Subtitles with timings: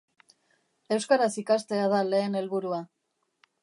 [0.97, 2.85] Euskaraz ikastea da lehen helburua.